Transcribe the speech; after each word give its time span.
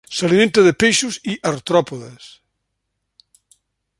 S'alimenta 0.19 0.63
de 0.67 0.71
peixos 0.83 1.19
i 1.33 1.35
artròpodes. 1.51 2.31